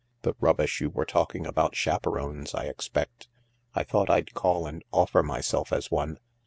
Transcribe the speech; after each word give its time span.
*' 0.13 0.21
The 0.23 0.33
rubbish 0.39 0.81
you 0.81 0.89
were 0.89 1.05
talking 1.05 1.45
about 1.45 1.75
chaperones, 1.75 2.55
I 2.55 2.63
expect. 2.63 3.27
I 3.75 3.83
thought 3.83 4.09
I'd 4.09 4.33
call 4.33 4.65
and 4.65 4.83
offer 4.91 5.21
myself 5.21 5.71
as 5.71 5.91
one. 5.91 6.17